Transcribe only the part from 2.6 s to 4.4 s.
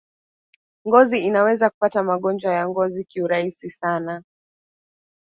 ngozi kiurahisi sana